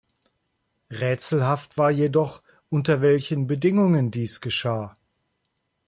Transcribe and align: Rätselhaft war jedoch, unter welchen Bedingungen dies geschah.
Rätselhaft 0.89 1.77
war 1.77 1.91
jedoch, 1.91 2.41
unter 2.69 3.01
welchen 3.03 3.45
Bedingungen 3.45 4.09
dies 4.09 4.41
geschah. 4.41 4.97